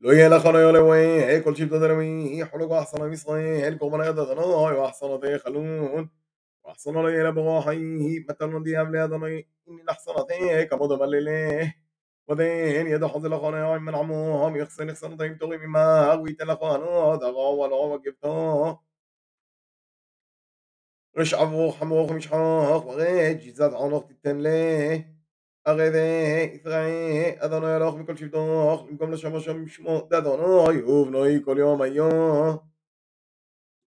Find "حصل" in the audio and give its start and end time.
13.26-13.40